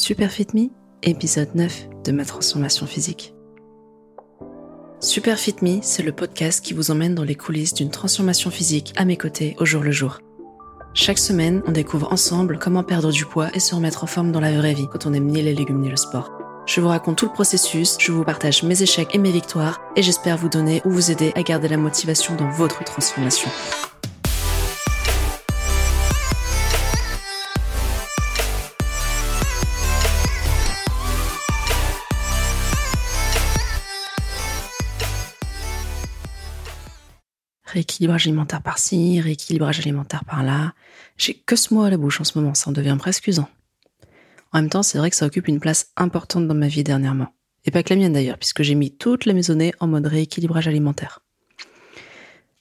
[0.00, 0.70] Super Fit Me,
[1.02, 3.34] épisode 9 de ma transformation physique.
[4.98, 8.94] Super Fit Me, c'est le podcast qui vous emmène dans les coulisses d'une transformation physique
[8.96, 10.20] à mes côtés au jour le jour.
[10.94, 14.40] Chaque semaine, on découvre ensemble comment perdre du poids et se remettre en forme dans
[14.40, 16.32] la vraie vie quand on aime ni les légumes ni le sport.
[16.64, 20.02] Je vous raconte tout le processus, je vous partage mes échecs et mes victoires et
[20.02, 23.50] j'espère vous donner ou vous aider à garder la motivation dans votre transformation.
[37.72, 40.74] Rééquilibrage alimentaire par-ci, rééquilibrage alimentaire par-là.
[41.16, 43.48] J'ai que ce mot à la bouche en ce moment, ça en devient presque usant.
[44.52, 47.28] En même temps, c'est vrai que ça occupe une place importante dans ma vie dernièrement.
[47.64, 50.66] Et pas que la mienne d'ailleurs, puisque j'ai mis toute la maisonnée en mode rééquilibrage
[50.66, 51.20] alimentaire.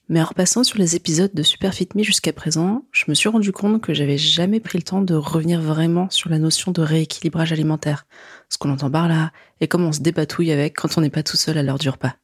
[0.09, 3.29] Mais en repassant sur les épisodes de Super Fit Me jusqu'à présent, je me suis
[3.29, 6.81] rendu compte que j'avais jamais pris le temps de revenir vraiment sur la notion de
[6.81, 8.05] rééquilibrage alimentaire,
[8.49, 11.23] ce qu'on entend par là, et comment on se dépatouille avec quand on n'est pas
[11.23, 12.15] tout seul à l'heure du repas.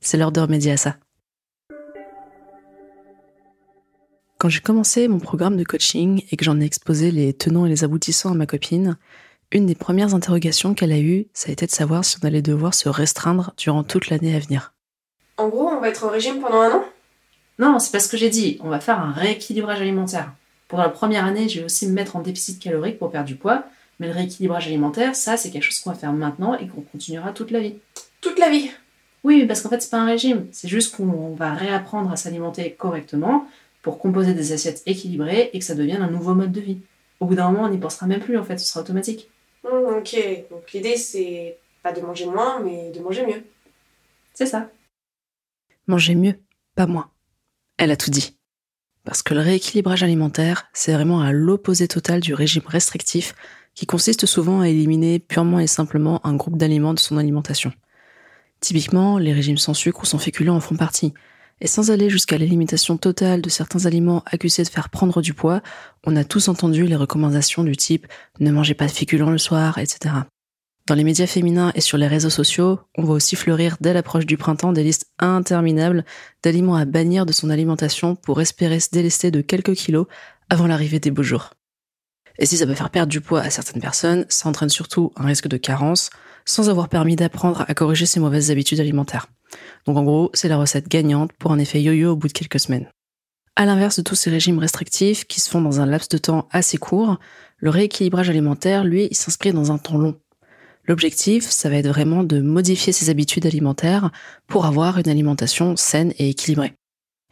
[0.00, 0.96] C'est l'heure de remédier à ça.
[4.46, 7.68] Quand j'ai commencé mon programme de coaching et que j'en ai exposé les tenants et
[7.68, 8.96] les aboutissants à ma copine,
[9.50, 12.42] une des premières interrogations qu'elle a eues, ça a été de savoir si on allait
[12.42, 14.72] devoir se restreindre durant toute l'année à venir.
[15.36, 16.84] En gros, on va être au régime pendant un an?
[17.58, 18.60] Non, c'est pas ce que j'ai dit.
[18.62, 20.32] On va faire un rééquilibrage alimentaire.
[20.68, 23.34] Pendant la première année, je vais aussi me mettre en déficit calorique pour perdre du
[23.34, 23.64] poids.
[23.98, 27.32] Mais le rééquilibrage alimentaire, ça, c'est quelque chose qu'on va faire maintenant et qu'on continuera
[27.32, 27.74] toute la vie.
[28.20, 28.70] Toute la vie?
[29.24, 30.46] Oui, parce qu'en fait, c'est pas un régime.
[30.52, 33.44] C'est juste qu'on va réapprendre à s'alimenter correctement
[33.86, 36.78] pour composer des assiettes équilibrées et que ça devienne un nouveau mode de vie.
[37.20, 39.30] Au bout d'un moment, on n'y pensera même plus en fait, ce sera automatique.
[39.62, 40.16] Hmm, ok,
[40.50, 43.44] donc l'idée c'est pas de manger moins, mais de manger mieux.
[44.34, 44.72] C'est ça.
[45.86, 46.34] Manger mieux,
[46.74, 47.12] pas moins.
[47.78, 48.36] Elle a tout dit.
[49.04, 53.36] Parce que le rééquilibrage alimentaire, c'est vraiment à l'opposé total du régime restrictif
[53.76, 57.72] qui consiste souvent à éliminer purement et simplement un groupe d'aliments de son alimentation.
[58.58, 61.14] Typiquement, les régimes sans sucre ou sans féculents en font partie,
[61.60, 65.62] et sans aller jusqu'à l'élimination totale de certains aliments accusés de faire prendre du poids,
[66.04, 68.06] on a tous entendu les recommandations du type
[68.40, 70.14] ne mangez pas de féculents le soir, etc.
[70.86, 74.26] Dans les médias féminins et sur les réseaux sociaux, on voit aussi fleurir dès l'approche
[74.26, 76.04] du printemps des listes interminables
[76.44, 80.06] d'aliments à bannir de son alimentation pour espérer se délester de quelques kilos
[80.48, 81.54] avant l'arrivée des beaux jours.
[82.38, 85.26] Et si ça peut faire perdre du poids à certaines personnes, ça entraîne surtout un
[85.26, 86.10] risque de carence,
[86.44, 89.26] sans avoir permis d'apprendre à corriger ses mauvaises habitudes alimentaires.
[89.86, 92.60] Donc en gros, c'est la recette gagnante pour un effet yo-yo au bout de quelques
[92.60, 92.88] semaines.
[93.54, 96.46] À l'inverse de tous ces régimes restrictifs qui se font dans un laps de temps
[96.50, 97.18] assez court,
[97.56, 100.20] le rééquilibrage alimentaire, lui, il s'inscrit dans un temps long.
[100.86, 104.10] L'objectif, ça va être vraiment de modifier ses habitudes alimentaires
[104.46, 106.74] pour avoir une alimentation saine et équilibrée.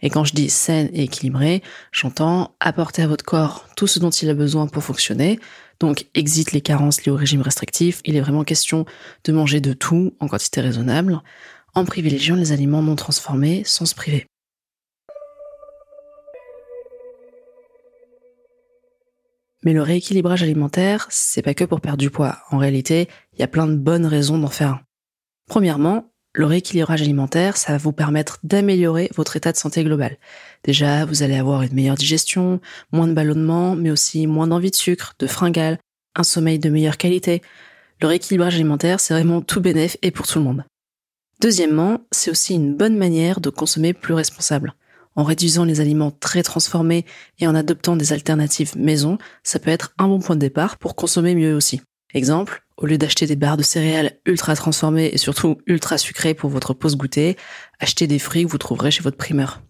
[0.02, 4.10] Et quand je dis saine et équilibrée, j'entends apporter à votre corps tout ce dont
[4.10, 5.38] il a besoin pour fonctionner.
[5.78, 8.00] Donc, exit les carences liées au régime restrictif.
[8.04, 8.86] Il est vraiment question
[9.24, 11.20] de manger de tout en quantité raisonnable
[11.74, 14.26] en privilégiant les aliments non transformés sans se priver.
[19.64, 22.36] Mais le rééquilibrage alimentaire, c'est pas que pour perdre du poids.
[22.50, 24.80] En réalité, il y a plein de bonnes raisons d'en faire un.
[25.48, 30.18] Premièrement, le rééquilibrage alimentaire, ça va vous permettre d'améliorer votre état de santé global.
[30.64, 32.60] Déjà, vous allez avoir une meilleure digestion,
[32.92, 35.78] moins de ballonnement, mais aussi moins d'envie de sucre, de fringales,
[36.14, 37.40] un sommeil de meilleure qualité.
[38.02, 40.64] Le rééquilibrage alimentaire, c'est vraiment tout bénéf et pour tout le monde.
[41.40, 44.74] Deuxièmement, c'est aussi une bonne manière de consommer plus responsable.
[45.16, 47.04] En réduisant les aliments très transformés
[47.38, 50.96] et en adoptant des alternatives maison, ça peut être un bon point de départ pour
[50.96, 51.80] consommer mieux aussi.
[52.14, 56.50] Exemple, au lieu d'acheter des barres de céréales ultra transformées et surtout ultra sucrées pour
[56.50, 57.36] votre pause goûter,
[57.78, 59.62] achetez des fruits que vous trouverez chez votre primeur.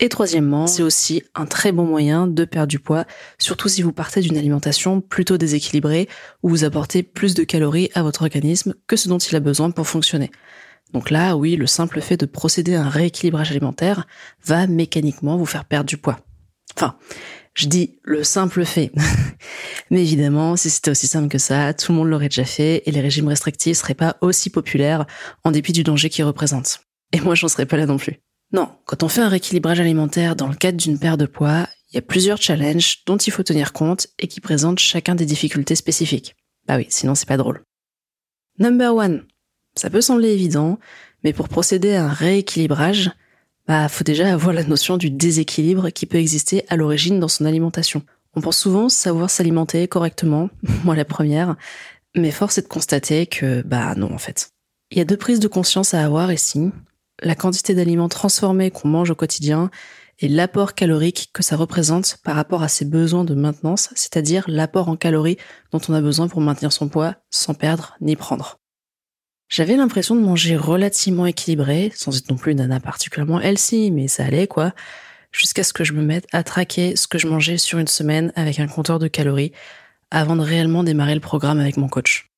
[0.00, 3.04] Et troisièmement, c'est aussi un très bon moyen de perdre du poids,
[3.38, 6.08] surtout si vous partez d'une alimentation plutôt déséquilibrée
[6.42, 9.70] où vous apportez plus de calories à votre organisme que ce dont il a besoin
[9.70, 10.30] pour fonctionner.
[10.92, 14.06] Donc là, oui, le simple fait de procéder à un rééquilibrage alimentaire
[14.44, 16.18] va mécaniquement vous faire perdre du poids.
[16.76, 16.96] Enfin,
[17.54, 18.92] je dis le simple fait.
[19.90, 22.90] Mais évidemment, si c'était aussi simple que ça, tout le monde l'aurait déjà fait et
[22.90, 25.06] les régimes restrictifs seraient pas aussi populaires
[25.44, 26.80] en dépit du danger qu'ils représentent.
[27.12, 28.20] Et moi, j'en serais pas là non plus.
[28.52, 31.96] Non, quand on fait un rééquilibrage alimentaire dans le cadre d'une perte de poids, il
[31.96, 35.74] y a plusieurs challenges dont il faut tenir compte et qui présentent chacun des difficultés
[35.74, 36.36] spécifiques.
[36.66, 37.62] Bah oui, sinon c'est pas drôle.
[38.58, 39.24] Number one,
[39.74, 40.78] ça peut sembler évident,
[41.24, 43.10] mais pour procéder à un rééquilibrage,
[43.66, 47.44] bah, faut déjà avoir la notion du déséquilibre qui peut exister à l'origine dans son
[47.44, 48.02] alimentation.
[48.34, 50.50] On pense souvent savoir s'alimenter correctement,
[50.84, 51.56] moi la première,
[52.14, 54.50] mais force est de constater que, bah, non, en fait.
[54.90, 56.70] Il y a deux prises de conscience à avoir ici.
[57.22, 59.70] La quantité d'aliments transformés qu'on mange au quotidien
[60.18, 64.88] et l'apport calorique que ça représente par rapport à ses besoins de maintenance, c'est-à-dire l'apport
[64.88, 65.38] en calories
[65.70, 68.58] dont on a besoin pour maintenir son poids sans perdre ni prendre.
[69.48, 74.08] J'avais l'impression de manger relativement équilibré, sans être non plus une nana particulièrement healthy, mais
[74.08, 74.72] ça allait quoi,
[75.30, 78.32] jusqu'à ce que je me mette à traquer ce que je mangeais sur une semaine
[78.34, 79.52] avec un compteur de calories
[80.10, 82.30] avant de réellement démarrer le programme avec mon coach.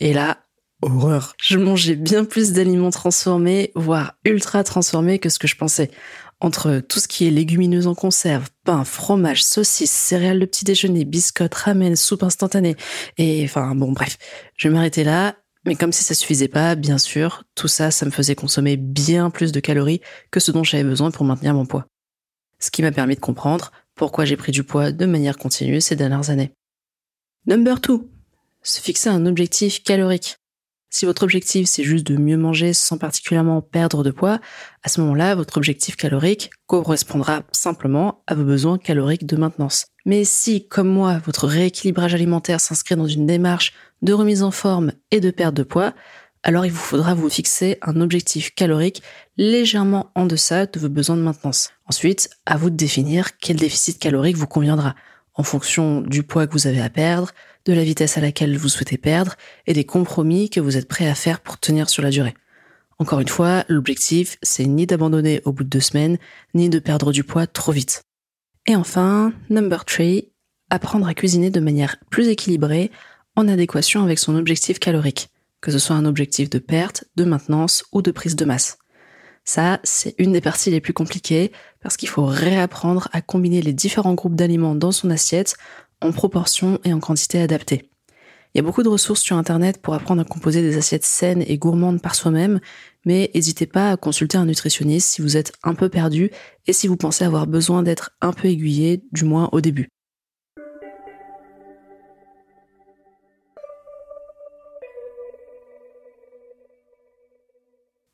[0.00, 0.38] Et là,
[0.82, 1.34] horreur.
[1.40, 5.90] Je mangeais bien plus d'aliments transformés, voire ultra transformés que ce que je pensais.
[6.40, 11.04] Entre tout ce qui est légumineuses en conserve, pain, fromage, saucisses, céréales de petit déjeuner,
[11.04, 12.74] biscottes, ramen, soupe instantanée,
[13.16, 14.18] et enfin bon bref,
[14.56, 18.04] je vais m'arrêter là, mais comme si ça suffisait pas, bien sûr, tout ça, ça
[18.04, 20.00] me faisait consommer bien plus de calories
[20.32, 21.86] que ce dont j'avais besoin pour maintenir mon poids.
[22.58, 25.94] Ce qui m'a permis de comprendre pourquoi j'ai pris du poids de manière continue ces
[25.94, 26.52] dernières années.
[27.46, 28.00] Number 2.
[28.62, 30.36] Se fixer un objectif calorique.
[30.94, 34.40] Si votre objectif c'est juste de mieux manger sans particulièrement perdre de poids,
[34.82, 39.86] à ce moment-là, votre objectif calorique correspondra simplement à vos besoins caloriques de maintenance.
[40.04, 43.72] Mais si, comme moi, votre rééquilibrage alimentaire s'inscrit dans une démarche
[44.02, 45.94] de remise en forme et de perte de poids,
[46.42, 49.02] alors il vous faudra vous fixer un objectif calorique
[49.38, 51.70] légèrement en deçà de vos besoins de maintenance.
[51.86, 54.94] Ensuite, à vous de définir quel déficit calorique vous conviendra,
[55.34, 57.30] en fonction du poids que vous avez à perdre,
[57.64, 59.34] de la vitesse à laquelle vous souhaitez perdre
[59.66, 62.34] et des compromis que vous êtes prêt à faire pour tenir sur la durée.
[62.98, 66.18] Encore une fois, l'objectif, c'est ni d'abandonner au bout de deux semaines,
[66.54, 68.04] ni de perdre du poids trop vite.
[68.66, 70.06] Et enfin, number 3,
[70.70, 72.90] apprendre à cuisiner de manière plus équilibrée
[73.34, 75.30] en adéquation avec son objectif calorique,
[75.60, 78.78] que ce soit un objectif de perte, de maintenance ou de prise de masse.
[79.44, 81.50] Ça, c'est une des parties les plus compliquées
[81.80, 85.56] parce qu'il faut réapprendre à combiner les différents groupes d'aliments dans son assiette
[86.02, 87.88] en proportion et en quantité adaptée.
[88.54, 91.42] Il y a beaucoup de ressources sur Internet pour apprendre à composer des assiettes saines
[91.46, 92.60] et gourmandes par soi-même,
[93.06, 96.30] mais n'hésitez pas à consulter un nutritionniste si vous êtes un peu perdu
[96.66, 99.88] et si vous pensez avoir besoin d'être un peu aiguillé, du moins au début.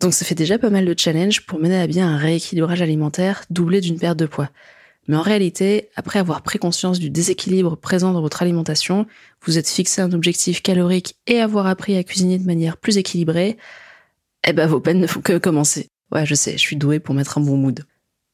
[0.00, 3.42] Donc ça fait déjà pas mal de challenges pour mener à bien un rééquilibrage alimentaire
[3.50, 4.50] doublé d'une perte de poids.
[5.08, 9.06] Mais en réalité, après avoir pris conscience du déséquilibre présent dans votre alimentation,
[9.44, 13.56] vous êtes fixé un objectif calorique et avoir appris à cuisiner de manière plus équilibrée,
[14.46, 15.88] eh ben vos peines ne font que commencer.
[16.12, 17.84] Ouais, je sais, je suis douée pour mettre un bon mood.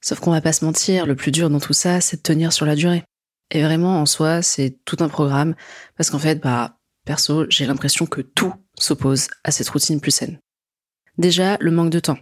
[0.00, 2.52] Sauf qu'on va pas se mentir, le plus dur dans tout ça, c'est de tenir
[2.52, 3.04] sur la durée.
[3.50, 5.54] Et vraiment, en soi, c'est tout un programme,
[5.96, 10.40] parce qu'en fait, bah, perso, j'ai l'impression que tout s'oppose à cette routine plus saine.
[11.18, 12.18] Déjà, le manque de temps.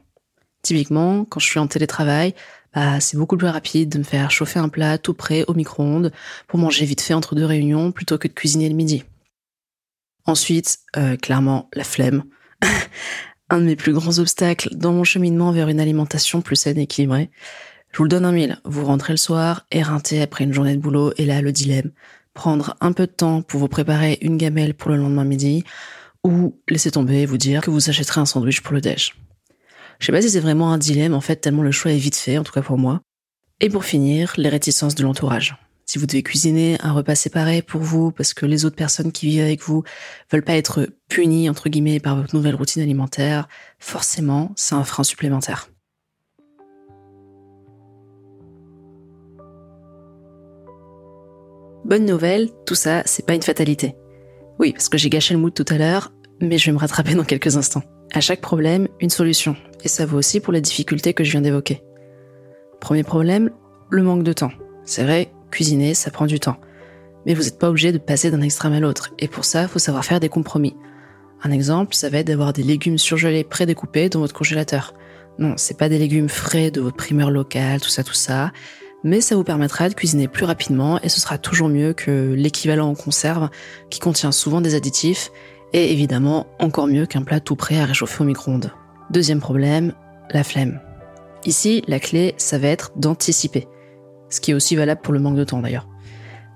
[0.62, 2.34] Typiquement, quand je suis en télétravail,
[2.74, 6.12] bah, c'est beaucoup plus rapide de me faire chauffer un plat tout prêt au micro-ondes
[6.46, 9.04] pour manger vite fait entre deux réunions plutôt que de cuisiner le midi.
[10.24, 12.24] Ensuite, euh, clairement, la flemme.
[13.50, 16.82] un de mes plus grands obstacles dans mon cheminement vers une alimentation plus saine et
[16.82, 17.30] équilibrée.
[17.92, 18.58] Je vous le donne un mille.
[18.64, 21.90] Vous rentrez le soir, éreinté après une journée de boulot, et là, le dilemme.
[22.32, 25.64] Prendre un peu de temps pour vous préparer une gamelle pour le lendemain midi,
[26.24, 29.14] ou laisser tomber et vous dire que vous achèterez un sandwich pour le déj.
[30.02, 32.16] Je sais pas si c'est vraiment un dilemme en fait, tellement le choix est vite
[32.16, 33.02] fait, en tout cas pour moi.
[33.60, 35.56] Et pour finir, les réticences de l'entourage.
[35.86, 39.26] Si vous devez cuisiner un repas séparé pour vous parce que les autres personnes qui
[39.26, 39.84] vivent avec vous
[40.32, 43.46] veulent pas être punies entre guillemets par votre nouvelle routine alimentaire,
[43.78, 45.70] forcément, c'est un frein supplémentaire.
[51.84, 53.94] Bonne nouvelle, tout ça, c'est pas une fatalité.
[54.58, 57.14] Oui, parce que j'ai gâché le mood tout à l'heure, mais je vais me rattraper
[57.14, 57.84] dans quelques instants.
[58.14, 59.56] À chaque problème, une solution.
[59.84, 61.82] Et ça vaut aussi pour les difficultés que je viens d'évoquer.
[62.78, 63.50] Premier problème,
[63.88, 64.52] le manque de temps.
[64.84, 66.58] C'est vrai, cuisiner, ça prend du temps.
[67.24, 69.14] Mais vous n'êtes pas obligé de passer d'un extrême à l'autre.
[69.18, 70.76] Et pour ça, faut savoir faire des compromis.
[71.42, 74.92] Un exemple, ça va être d'avoir des légumes surgelés prédécoupés dans votre congélateur.
[75.38, 78.52] Non, c'est pas des légumes frais de votre primeur locale, tout ça, tout ça.
[79.04, 82.90] Mais ça vous permettra de cuisiner plus rapidement et ce sera toujours mieux que l'équivalent
[82.90, 83.48] en conserve
[83.88, 85.32] qui contient souvent des additifs
[85.72, 88.72] et évidemment encore mieux qu'un plat tout prêt à réchauffer au micro-ondes.
[89.10, 89.92] Deuxième problème,
[90.30, 90.80] la flemme.
[91.44, 93.66] Ici, la clé, ça va être d'anticiper.
[94.30, 95.88] Ce qui est aussi valable pour le manque de temps d'ailleurs.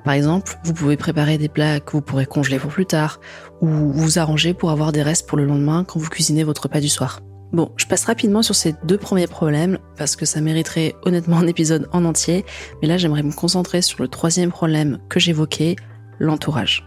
[0.05, 3.19] Par exemple, vous pouvez préparer des plats que vous pourrez congeler pour plus tard,
[3.61, 6.81] ou vous arranger pour avoir des restes pour le lendemain quand vous cuisinez votre repas
[6.81, 7.21] du soir.
[7.53, 11.47] Bon, je passe rapidement sur ces deux premiers problèmes parce que ça mériterait honnêtement un
[11.47, 12.45] épisode en entier,
[12.81, 15.75] mais là j'aimerais me concentrer sur le troisième problème que j'évoquais,
[16.21, 16.86] l'entourage.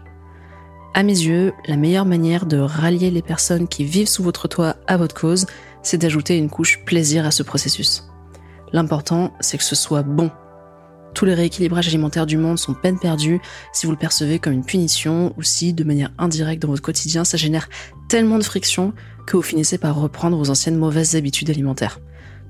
[0.92, 4.76] À mes yeux, la meilleure manière de rallier les personnes qui vivent sous votre toit
[4.86, 5.46] à votre cause,
[5.82, 8.08] c'est d'ajouter une couche plaisir à ce processus.
[8.72, 10.30] L'important, c'est que ce soit bon.
[11.14, 13.40] Tous les rééquilibrages alimentaires du monde sont peine perdue
[13.72, 17.24] si vous le percevez comme une punition ou si, de manière indirecte dans votre quotidien,
[17.24, 17.68] ça génère
[18.08, 18.92] tellement de friction
[19.26, 21.98] que vous finissez par reprendre vos anciennes mauvaises habitudes alimentaires.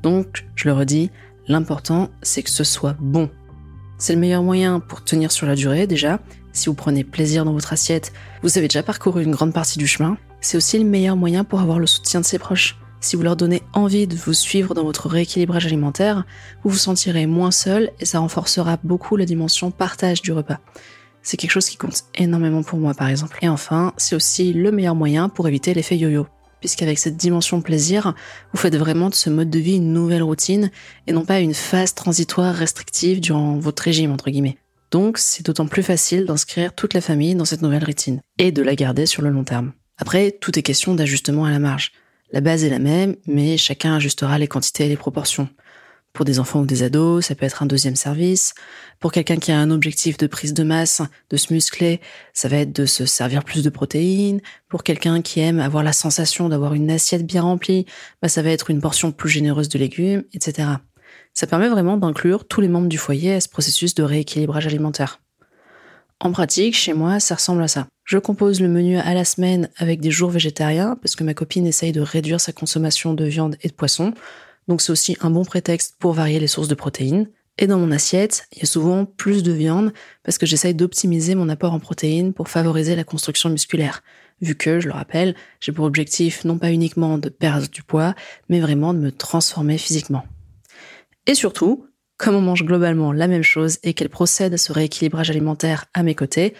[0.02, 1.10] Donc, je le redis,
[1.50, 3.28] L'important, c'est que ce soit bon.
[3.98, 6.20] C'est le meilleur moyen pour tenir sur la durée déjà.
[6.52, 9.86] Si vous prenez plaisir dans votre assiette, vous avez déjà parcouru une grande partie du
[9.86, 10.16] chemin.
[10.40, 12.76] C'est aussi le meilleur moyen pour avoir le soutien de ses proches.
[13.00, 16.24] Si vous leur donnez envie de vous suivre dans votre rééquilibrage alimentaire,
[16.62, 20.58] vous vous sentirez moins seul et ça renforcera beaucoup la dimension partage du repas.
[21.22, 23.38] C'est quelque chose qui compte énormément pour moi par exemple.
[23.42, 26.26] Et enfin, c'est aussi le meilleur moyen pour éviter l'effet yo-yo.
[26.60, 28.14] Puisqu'avec cette dimension plaisir,
[28.52, 30.70] vous faites vraiment de ce mode de vie une nouvelle routine
[31.06, 34.58] et non pas une phase transitoire restrictive durant votre régime entre guillemets.
[34.90, 38.62] Donc c'est d'autant plus facile d'inscrire toute la famille dans cette nouvelle routine et de
[38.62, 39.72] la garder sur le long terme.
[39.98, 41.92] Après, tout est question d'ajustement à la marge.
[42.32, 45.48] La base est la même, mais chacun ajustera les quantités et les proportions.
[46.12, 48.54] Pour des enfants ou des ados, ça peut être un deuxième service.
[48.98, 52.00] Pour quelqu'un qui a un objectif de prise de masse, de se muscler,
[52.32, 54.40] ça va être de se servir plus de protéines.
[54.68, 57.86] Pour quelqu'un qui aime avoir la sensation d'avoir une assiette bien remplie,
[58.22, 60.68] bah ça va être une portion plus généreuse de légumes, etc.
[61.40, 65.22] Ça permet vraiment d'inclure tous les membres du foyer à ce processus de rééquilibrage alimentaire.
[66.20, 67.86] En pratique, chez moi, ça ressemble à ça.
[68.04, 71.66] Je compose le menu à la semaine avec des jours végétariens parce que ma copine
[71.66, 74.12] essaye de réduire sa consommation de viande et de poisson.
[74.68, 77.30] Donc c'est aussi un bon prétexte pour varier les sources de protéines.
[77.56, 81.34] Et dans mon assiette, il y a souvent plus de viande parce que j'essaye d'optimiser
[81.34, 84.02] mon apport en protéines pour favoriser la construction musculaire.
[84.42, 88.14] Vu que, je le rappelle, j'ai pour objectif non pas uniquement de perdre du poids,
[88.50, 90.26] mais vraiment de me transformer physiquement.
[91.26, 91.86] Et surtout,
[92.16, 96.02] comme on mange globalement la même chose et qu'elle procède à ce rééquilibrage alimentaire à
[96.02, 96.54] mes côtés,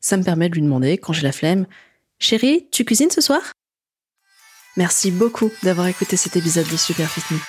[0.00, 1.66] ça me permet de lui demander, quand j'ai la flemme,
[2.18, 3.40] Chérie, tu cuisines ce soir?
[4.76, 7.40] Merci beaucoup d'avoir écouté cet épisode de Super Fit Me.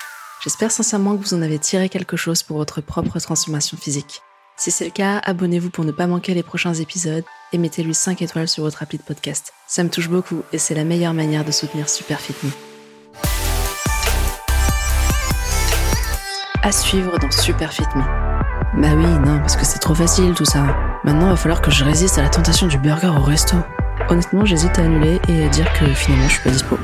[0.43, 4.21] J'espère sincèrement que vous en avez tiré quelque chose pour votre propre transformation physique.
[4.57, 8.21] Si c'est le cas, abonnez-vous pour ne pas manquer les prochains épisodes et mettez-lui 5
[8.21, 9.53] étoiles sur votre appli de podcast.
[9.67, 12.76] Ça me touche beaucoup et c'est la meilleure manière de soutenir Super Fit Me.
[16.67, 18.01] À suivre dans Super Fit Me.
[18.81, 20.65] Bah oui, non, parce que c'est trop facile tout ça.
[21.05, 23.55] Maintenant, il va falloir que je résiste à la tentation du burger au resto.
[24.09, 26.77] Honnêtement, j'hésite à annuler et à dire que finalement je suis pas dispo.